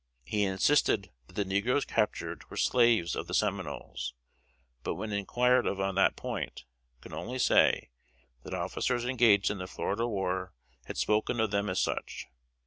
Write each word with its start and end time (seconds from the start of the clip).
He 0.23 0.45
insisted 0.45 1.11
that 1.27 1.33
the 1.35 1.45
negroes 1.45 1.85
captured 1.85 2.49
were 2.49 2.57
slaves 2.57 3.15
of 3.15 3.27
the 3.27 3.35
Seminoles; 3.35 4.15
but 4.81 4.95
when 4.95 5.11
inquired 5.13 5.67
of 5.67 5.79
on 5.79 5.93
that 5.93 6.15
point, 6.15 6.65
could 7.01 7.13
only 7.13 7.37
say, 7.37 7.91
that 8.41 8.55
officers 8.55 9.05
engaged 9.05 9.51
in 9.51 9.59
the 9.59 9.67
Florida 9.67 10.07
War 10.07 10.55
had 10.85 10.97
spoken 10.97 11.39
of 11.39 11.51
them 11.51 11.69
as 11.69 11.79
such. 11.79 12.25